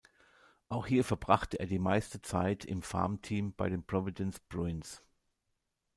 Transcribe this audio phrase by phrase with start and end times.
[0.67, 5.03] Auch hier verbrachte er die meiste Zeit im Farmteam bei den Providence Bruins.